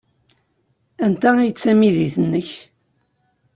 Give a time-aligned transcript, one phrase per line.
[1.05, 2.49] Anta ay d tamidit-nnek?